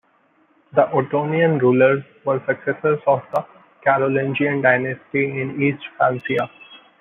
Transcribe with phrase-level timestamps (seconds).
[0.73, 3.45] The Ottonian rulers were successors of the
[3.83, 6.49] Carolingian dynasty in East Francia.